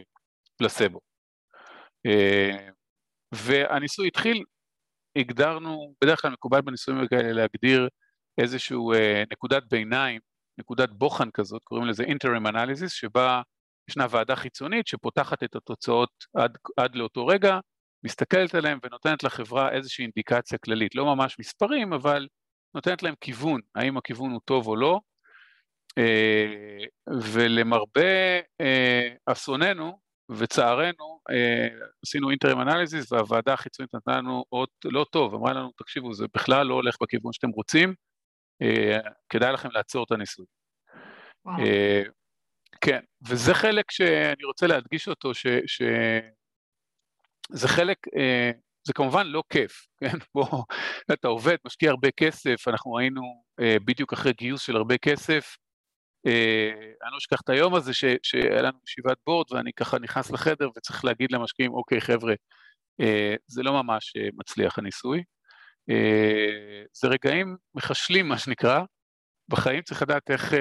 [0.58, 1.00] פלסבו.
[2.06, 2.68] אה,
[3.34, 4.44] והניסוי התחיל,
[5.18, 7.88] הגדרנו, בדרך כלל מקובל בניסויים כאלה להגדיר
[8.38, 10.20] איזשהו אה, נקודת ביניים,
[10.58, 13.42] נקודת בוחן כזאת, קוראים לזה interim analysis, שבה
[13.90, 17.58] ישנה ועדה חיצונית שפותחת את התוצאות עד, עד לאותו רגע,
[18.04, 22.26] מסתכלת עליהם ונותנת לחברה איזושהי אינדיקציה כללית, לא ממש מספרים, אבל
[22.74, 25.00] נותנת להם כיוון, האם הכיוון הוא טוב או לא,
[25.98, 26.84] אה,
[27.32, 29.98] ולמרבה אה, אסוננו
[30.30, 31.68] וצערנו, אה,
[32.04, 36.66] עשינו אינטרם אנליזיס והוועדה החיצונית נתנה לנו אות לא טוב, אמרה לנו, תקשיבו, זה בכלל
[36.66, 37.94] לא הולך בכיוון שאתם רוצים,
[39.28, 40.46] כדאי לכם לעצור את הניסוי.
[41.44, 41.56] וואו.
[42.80, 45.82] כן, וזה חלק שאני רוצה להדגיש אותו, ש, ש...
[47.50, 47.98] זה חלק,
[48.84, 50.18] זה כמובן לא כיף, כן?
[50.34, 50.64] בוא,
[51.12, 55.56] אתה עובד, משקיע הרבה כסף, אנחנו היינו אה, בדיוק אחרי גיוס של הרבה כסף.
[56.26, 56.70] אה,
[57.02, 60.68] אני לא אשכח את היום הזה ש, שהיה לנו ישיבת בורד ואני ככה נכנס לחדר
[60.76, 62.34] וצריך להגיד למשקיעים, אוקיי חבר'ה,
[63.46, 65.22] זה לא ממש מצליח הניסוי.
[66.92, 68.80] זה רגעים מחשלים מה שנקרא,
[69.48, 70.54] בחיים צריך לדעת איך,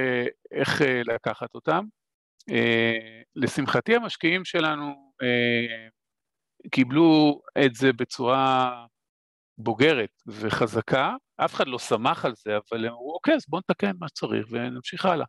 [0.52, 1.86] איך לקחת אותם.
[3.36, 5.14] לשמחתי המשקיעים שלנו
[6.72, 8.86] קיבלו את זה בצורה
[9.58, 13.92] בוגרת וחזקה, אף אחד לא שמח על זה, אבל הם אמרו, אוקיי, אז בואו נתקן
[14.00, 15.26] מה שצריך ונמשיך הלאה.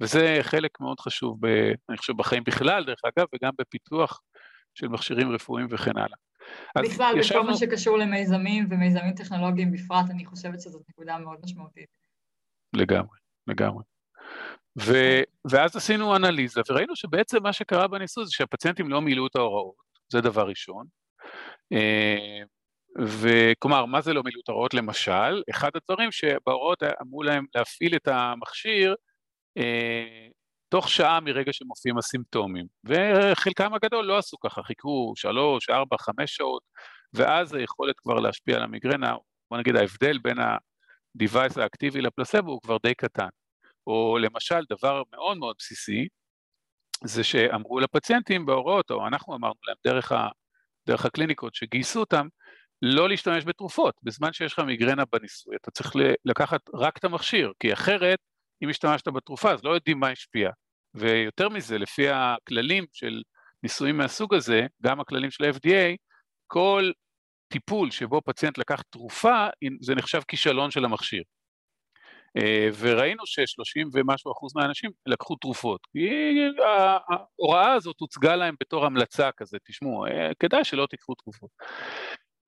[0.00, 1.46] וזה חלק מאוד חשוב, ב,
[1.88, 4.20] אני חושב, בחיים בכלל, דרך אגב, וגם בפיתוח
[4.74, 6.16] של מכשירים רפואיים וכן הלאה.
[6.76, 7.42] בכלל, ישבנו...
[7.42, 11.88] בכל מה שקשור למיזמים ומיזמים טכנולוגיים בפרט, אני חושבת שזאת נקודה מאוד משמעותית.
[12.72, 13.82] לגמרי, לגמרי.
[14.80, 14.92] ו,
[15.50, 20.20] ואז עשינו אנליזה, וראינו שבעצם מה שקרה בניסוי זה שהפציינטים לא מילאו את ההוראות, זה
[20.20, 20.86] דבר ראשון.
[21.72, 22.42] אה,
[22.98, 24.74] וכלומר, מה זה לא מילאו את?
[24.74, 28.94] למשל, אחד הדברים שבהוראות אמרו להם להפעיל את המכשיר
[29.58, 30.28] אה,
[30.68, 36.62] תוך שעה מרגע שמופיעים הסימפטומים, וחלקם הגדול לא עשו ככה, חיכו שלוש, ארבע, חמש שעות,
[37.12, 39.14] ואז היכולת כבר להשפיע על המיגרנה,
[39.50, 43.28] בוא נגיד ההבדל בין ה-device האקטיבי לפלסבו הוא כבר די קטן.
[43.86, 46.08] או למשל, דבר מאוד מאוד בסיסי,
[47.04, 50.28] זה שאמרו לפציינטים בהוראות, או אנחנו אמרנו להם דרך, ה,
[50.86, 52.28] דרך הקליניקות שגייסו אותם,
[52.82, 53.94] לא להשתמש בתרופות.
[54.02, 55.92] בזמן שיש לך מיגרנה בניסוי, אתה צריך
[56.24, 58.18] לקחת רק את המכשיר, כי אחרת,
[58.62, 60.50] אם השתמשת בתרופה, אז לא יודעים מה השפיע.
[60.94, 63.22] ויותר מזה, לפי הכללים של
[63.62, 65.96] ניסויים מהסוג הזה, גם הכללים של ה-FDA,
[66.46, 66.90] כל
[67.48, 69.46] טיפול שבו פציינט לקח תרופה,
[69.80, 71.22] זה נחשב כישלון של המכשיר.
[72.36, 75.80] אה, וראינו ש-30 ומשהו אחוז מהאנשים לקחו תרופות.
[75.92, 76.08] כי
[76.64, 81.50] ההוראה הזאת הוצגה להם בתור המלצה כזה, תשמעו, אה, כדאי שלא תיקחו תרופות.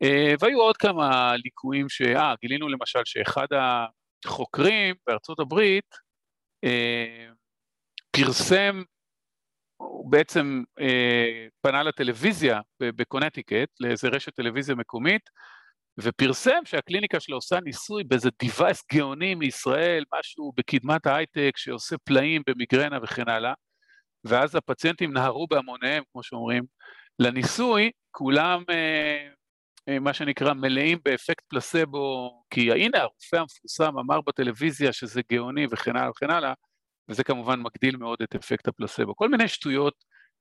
[0.03, 2.03] אה, והיו עוד כמה ליקויים ש...
[2.03, 3.46] אה, גילינו למשל שאחד
[4.24, 5.94] החוקרים בארצות הברית
[8.11, 8.83] פרסם,
[9.77, 10.62] הוא בעצם
[11.61, 15.22] פנה לטלוויזיה בקונטיקט, לאיזה רשת טלוויזיה מקומית,
[16.02, 22.98] ופרסם שהקליניקה שלו עושה ניסוי באיזה דיווייס גאוני מישראל, משהו בקדמת ההייטק שעושה פלאים במיגרנה
[23.02, 23.52] וכן הלאה,
[24.24, 26.64] ואז הפציינטים נהרו בהמוניהם, כמו שאומרים,
[27.18, 29.28] לניסוי, כולם אה,
[29.88, 35.96] אה, מה שנקרא מלאים באפקט פלסבו, כי הנה הרופא המפורסם אמר בטלוויזיה שזה גאוני וכן
[35.96, 36.52] הלאה וכן הלאה,
[37.08, 39.16] וזה כמובן מגדיל מאוד את אפקט הפלסבו.
[39.16, 39.94] כל מיני שטויות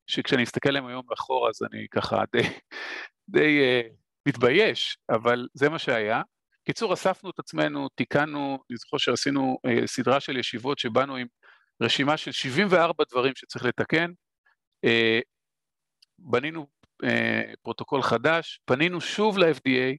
[0.08, 2.42] שכשאני אסתכל עליהן היום אחורה אז אני ככה די,
[3.30, 3.82] די אה,
[4.28, 6.22] מתבייש, אבל זה מה שהיה.
[6.66, 11.28] קיצור, אספנו את עצמנו, תיקנו, אני זוכר שעשינו אה, סדרה של ישיבות שבאנו עם
[11.82, 14.12] רשימה של 74 דברים שצריך לתקן,
[14.86, 15.20] אה,
[16.20, 16.68] בנינו
[17.04, 19.96] אה, פרוטוקול חדש, פנינו שוב ל-FDA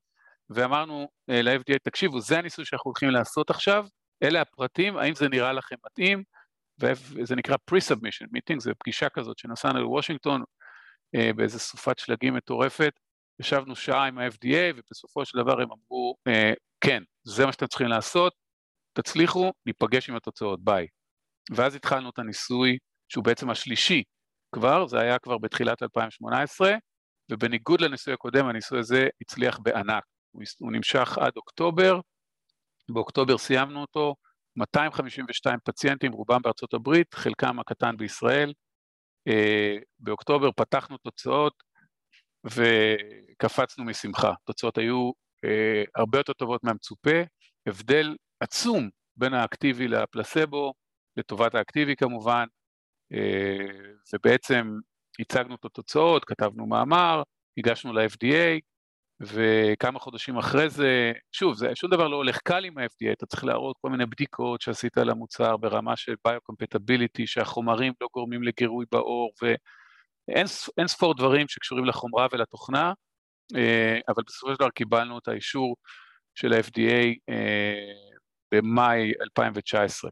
[0.50, 3.86] ואמרנו אה, ל-FDA, תקשיבו, זה הניסוי שאנחנו הולכים לעשות עכשיו,
[4.22, 6.22] אלה הפרטים, האם זה נראה לכם מתאים?
[6.80, 10.42] וזה נקרא pre-submission meeting, זו פגישה כזאת שנסענו לוושינגטון
[11.14, 12.92] אה, באיזה סופת שלגים מטורפת,
[13.40, 17.88] ישבנו שעה עם ה-FDA ובסופו של דבר הם אמרו, אה, כן, זה מה שאתם צריכים
[17.88, 18.32] לעשות,
[18.92, 20.86] תצליחו, ניפגש עם התוצאות, ביי.
[21.56, 24.02] ואז התחלנו את הניסוי, שהוא בעצם השלישי
[24.54, 26.74] כבר, זה היה כבר בתחילת 2018,
[27.30, 30.04] ובניגוד לניסוי הקודם, הניסוי הזה הצליח בענק.
[30.30, 32.00] הוא, הוא נמשך עד אוקטובר,
[32.88, 34.14] באוקטובר סיימנו אותו,
[34.56, 38.52] 252 פציינטים, רובם בארצות הברית, חלקם הקטן בישראל.
[39.28, 41.52] אה, באוקטובר פתחנו תוצאות,
[42.44, 44.32] וקפצנו משמחה.
[44.42, 45.10] התוצאות היו
[45.44, 47.20] אה, הרבה יותר טובות מהמצופה,
[47.66, 50.72] הבדל עצום בין האקטיבי לפלסבו,
[51.16, 52.46] לטובת האקטיבי כמובן,
[53.12, 54.78] אה, ובעצם
[55.20, 57.22] הצגנו את התוצאות, כתבנו מאמר,
[57.58, 58.60] הגשנו ל-FDA,
[59.20, 63.44] וכמה חודשים אחרי זה, שוב, זה, שום דבר לא הולך קל עם ה-FDA, אתה צריך
[63.44, 69.30] להראות כל מיני בדיקות שעשית על המוצר ברמה של ביו-קומפטביליטי, שהחומרים לא גורמים לגירוי בעור,
[70.28, 72.92] ואין ספור דברים שקשורים לחומרה ולתוכנה,
[73.56, 75.76] אה, אבל בסופו של דבר קיבלנו את האישור
[76.34, 77.92] של ה-FDA אה,
[78.54, 80.10] במאי 2019.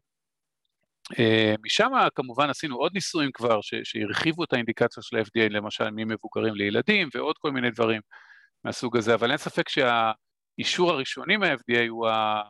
[1.19, 7.09] אה, משם כמובן עשינו עוד ניסויים כבר שהרחיבו את האינדיקציה של ה-FDA, למשל ממבוגרים לילדים
[7.15, 8.01] ועוד כל מיני דברים.
[8.65, 12.43] מהסוג הזה, אבל אין ספק שהאישור הראשוני מה-FDA הוא, ה,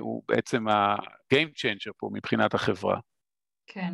[0.00, 2.98] הוא בעצם ה-game changer פה מבחינת החברה.
[3.66, 3.92] כן.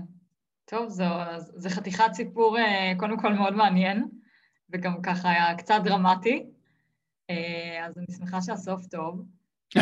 [0.65, 1.05] טוב, זו,
[1.39, 4.09] זו חתיכת סיפור אה, קודם כל מאוד מעניין,
[4.71, 6.47] וגם ככה היה קצת דרמטי,
[7.31, 9.25] אה, אז אני שמחה שהסוף טוב.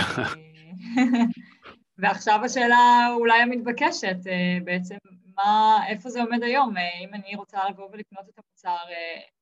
[1.98, 4.16] ועכשיו השאלה אולי המתבקשת,
[4.64, 4.96] בעצם
[5.36, 6.74] מה, איפה זה עומד היום?
[6.76, 8.92] אם אני רוצה לבוא ולקנות את המוצר,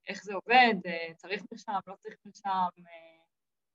[0.08, 3.18] איך זה עובד, אה, צריך מרשם, לא צריך מרשם, אה,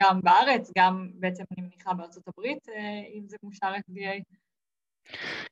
[0.04, 4.22] גם בארץ, גם בעצם אני מניחה בארצות הברית, אה, אם זה מאושר FDA.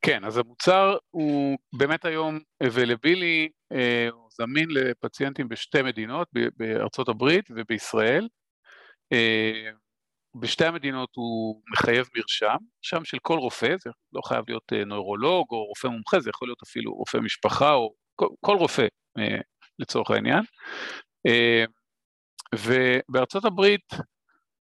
[0.01, 3.49] כן, אז המוצר הוא באמת היום אבלבילי,
[4.11, 8.27] הוא זמין לפציינטים בשתי מדינות, בארצות הברית ובישראל.
[10.41, 15.65] בשתי המדינות הוא מחייב מרשם, מרשם של כל רופא, זה לא חייב להיות נוירולוג או
[15.65, 18.85] רופא מומחה, זה יכול להיות אפילו רופא משפחה או כל, כל רופא
[19.79, 20.43] לצורך העניין.
[21.27, 21.65] אה,
[22.55, 23.85] ובארצות הברית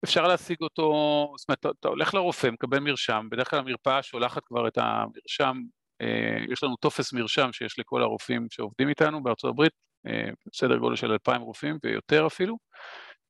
[0.03, 0.91] אפשר להשיג אותו,
[1.37, 5.57] זאת אומרת, אתה הולך לרופא, מקבל מרשם, בדרך כלל המרפאה שולחת כבר את המרשם,
[6.01, 9.71] אה, יש לנו טופס מרשם שיש לכל הרופאים שעובדים איתנו בארצות הברית,
[10.07, 12.57] אה, בסדר גודל של אלפיים רופאים ויותר אפילו,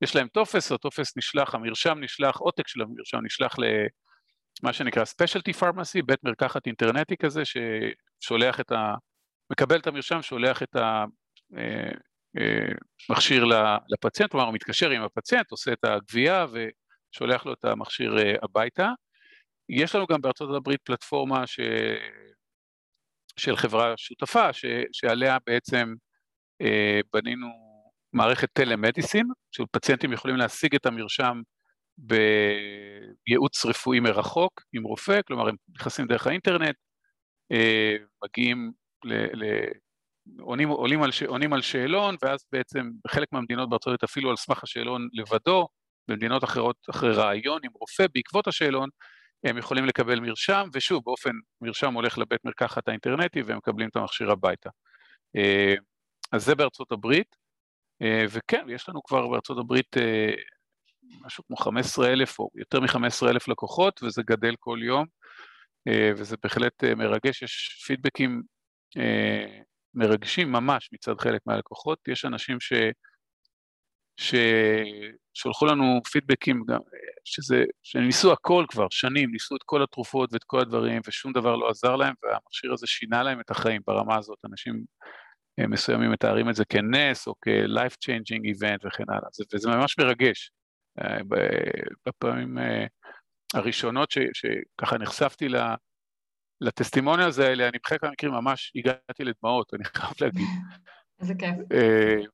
[0.02, 3.56] יש להם טופס, הטופס נשלח, המרשם נשלח, עותק של המרשם נשלח
[4.62, 8.94] למה שנקרא specialty pharmacy, בית מרקחת אינטרנטי כזה, ששולח את ה...
[9.52, 12.07] מקבל את המרשם, שולח את המכשיר
[12.38, 12.72] אה,
[13.52, 18.34] אה, לפציינט, כלומר הוא מתקשר עם הפציינט, עושה את הגבייה ושולח לו את המכשיר אה,
[18.42, 18.88] הביתה.
[19.68, 21.60] יש לנו גם בארצות הברית פלטפורמה ש...
[23.36, 24.64] של חברה שותפה, ש...
[24.92, 25.94] שעליה בעצם
[27.12, 27.46] בנינו
[28.12, 31.42] מערכת טלמדיסין, שפציינטים יכולים להשיג את המרשם
[31.98, 36.76] בייעוץ רפואי מרחוק עם רופא, כלומר הם נכנסים דרך האינטרנט,
[38.24, 38.72] מגיעים
[39.04, 39.44] ל, ל,
[40.40, 44.62] עונים, עולים על, עונים על שאלון, ואז בעצם בחלק מהמדינות בארצות הברית אפילו על סמך
[44.62, 45.68] השאלון לבדו,
[46.08, 48.88] במדינות אחרות אחרי ראיון עם רופא בעקבות השאלון,
[49.44, 54.30] הם יכולים לקבל מרשם, ושוב, באופן, מרשם הולך לבית מרקחת האינטרנטי והם מקבלים את המכשיר
[54.30, 54.70] הביתה.
[55.36, 55.74] אה,
[56.32, 57.36] אז זה בארצות הברית,
[58.02, 60.30] אה, וכן, יש לנו כבר בארצות הברית אה,
[61.26, 65.04] משהו כמו 15 אלף או יותר מ-15 אלף לקוחות, וזה גדל כל יום,
[66.16, 68.42] וזה בהחלט מרגש, יש פידבקים
[69.98, 72.72] מרגשים ממש מצד חלק מהלקוחות, יש אנשים ש...
[74.20, 76.78] ששולחו לנו פידבקים גם,
[77.24, 81.68] שזה, שניסו הכל כבר, שנים, ניסו את כל התרופות ואת כל הדברים ושום דבר לא
[81.70, 84.84] עזר להם והמכשיר הזה שינה להם את החיים ברמה הזאת, אנשים
[85.60, 90.50] אה, מסוימים מתארים את זה כנס או כ-life changing event וכן הלאה, וזה ממש מרגש.
[91.00, 91.18] אה,
[92.06, 92.86] בפעמים אה,
[93.54, 95.56] הראשונות ש, שככה נחשפתי ל...
[96.60, 100.46] לטסטימוניאז האלה, אני בחלק מהמקרים ממש הגעתי לדמעות, אני חייב להגיד.
[101.20, 101.54] איזה כיף.
[101.54, 102.28] Uh,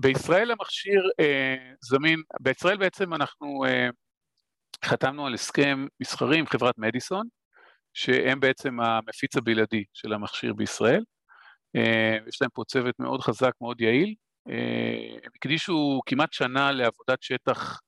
[0.00, 3.92] בישראל המכשיר uh, זמין, בישראל בעצם אנחנו uh,
[4.84, 7.26] חתמנו על הסכם מסחרי עם חברת מדיסון,
[7.94, 11.04] שהם בעצם המפיץ הבלעדי של המכשיר בישראל.
[12.28, 14.14] יש להם פה צוות מאוד חזק, מאוד יעיל.
[15.22, 17.80] הם הקדישו כמעט שנה לעבודת שטח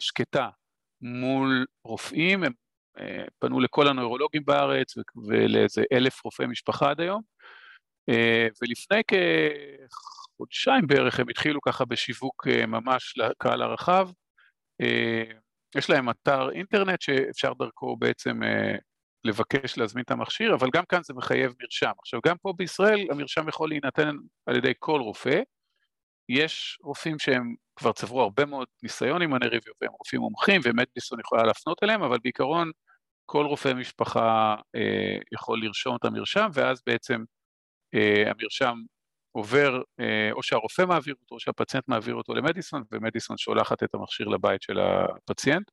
[0.00, 0.48] שקטה
[1.00, 2.52] מול רופאים, הם
[3.38, 4.94] פנו לכל הנוירולוגים בארץ
[5.28, 7.22] ולאיזה אלף רופאי משפחה עד היום,
[8.08, 9.02] אה, ולפני
[10.36, 14.08] כחודשיים בערך הם התחילו ככה בשיווק אה, ממש לקהל הרחב.
[14.80, 15.24] אה,
[15.76, 18.40] יש להם אתר אינטרנט שאפשר דרכו בעצם
[19.24, 21.92] לבקש להזמין את המכשיר, אבל גם כאן זה מחייב מרשם.
[21.98, 25.40] עכשיו, גם פה בישראל המרשם יכול להינתן על ידי כל רופא.
[26.30, 31.42] יש רופאים שהם כבר צברו הרבה מאוד ניסיון עם הנריביו והם רופאים מומחים ומדיסון יכולה
[31.42, 32.70] להפנות אליהם, אבל בעיקרון
[33.26, 37.24] כל רופא משפחה אה, יכול לרשום את המרשם, ואז בעצם
[37.94, 38.74] אה, המרשם
[39.32, 44.28] עובר, אה, או שהרופא מעביר אותו, או שהפציינט מעביר אותו למדיסון, ומדיסון שולחת את המכשיר
[44.28, 45.70] לבית של הפציינט.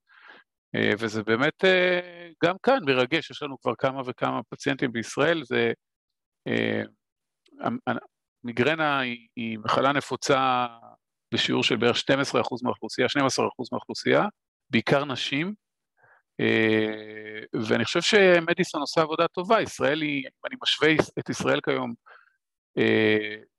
[0.76, 5.72] אה, וזה באמת אה, גם כאן מרגש, יש לנו כבר כמה וכמה פציינטים בישראל, זה...
[6.48, 6.82] אה,
[8.44, 10.68] מיגרנה היא, היא מחלה נפוצה
[11.34, 12.02] בשיעור של בערך 12%
[12.64, 13.12] מהאוכלוסייה, 12%
[13.72, 14.26] מהאוכלוסייה,
[14.70, 15.54] בעיקר נשים,
[16.40, 21.94] אה, ואני חושב שמדיסון עושה עבודה טובה, ישראל היא, אם אני משווה את ישראל כיום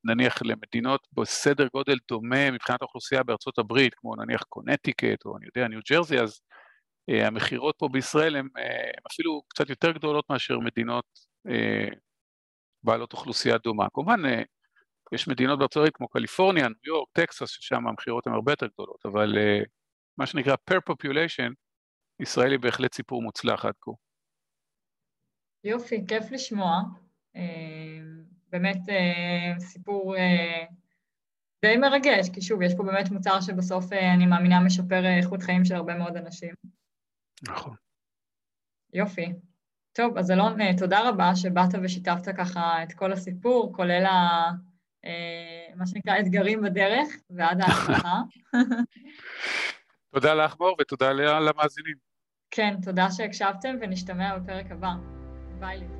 [0.05, 5.69] נניח למדינות בסדר גודל דומה מבחינת האוכלוסייה בארצות הברית, כמו נניח קונטיקט או אני יודע,
[5.69, 6.41] ניו ג'רזי, אז
[7.09, 8.49] המכירות פה בישראל הן
[9.13, 11.05] אפילו קצת יותר גדולות מאשר מדינות
[12.83, 13.87] בעלות אוכלוסייה דומה.
[13.95, 14.21] כמובן,
[15.13, 19.07] יש מדינות בארצות הברית כמו קליפורניה, ניו יורק, טקסס, ששם המכירות הן הרבה יותר גדולות,
[19.07, 19.35] אבל
[20.19, 21.53] מה שנקרא per population,
[22.21, 23.91] ישראל היא בהחלט סיפור מוצלח עד כה.
[25.65, 26.81] יופי, כיף לשמוע.
[28.49, 28.81] באמת
[29.59, 30.15] סיפור
[31.65, 35.75] די מרגש, כי שוב, יש פה באמת מוצר שבסוף אני מאמינה משפר איכות חיים של
[35.75, 36.55] הרבה מאוד אנשים.
[37.49, 37.75] נכון.
[38.93, 39.33] יופי.
[39.93, 44.51] טוב, אז אלון, תודה רבה שבאת ושיתפת ככה את כל הסיפור, כולל ה...
[45.77, 48.21] מה שנקרא אתגרים בדרך, ועד ההצלחה.
[50.15, 51.97] תודה לך, מור, ותודה למאזינים.
[52.51, 54.91] כן, תודה שהקשבתם, ונשתמע בפרק הבא.
[55.61, 55.98] ביי.